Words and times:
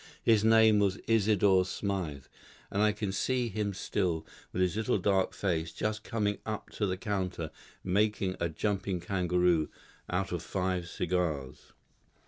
His 0.23 0.43
name 0.43 0.79
was 0.79 0.97
Isidore 1.05 1.63
Smythe; 1.63 2.25
and 2.71 2.81
I 2.81 2.91
can 2.91 3.11
see 3.11 3.49
him 3.49 3.71
still, 3.71 4.25
with 4.51 4.63
his 4.63 4.75
little 4.75 4.97
dark 4.97 5.31
face, 5.35 5.71
just 5.71 6.03
coming 6.03 6.39
up 6.43 6.71
to 6.71 6.87
the 6.87 6.97
counter, 6.97 7.51
making 7.83 8.35
a 8.39 8.49
jumping 8.49 8.99
kangaroo 8.99 9.69
out 10.09 10.31
of 10.31 10.41
five 10.41 10.89
cigars. 10.89 11.73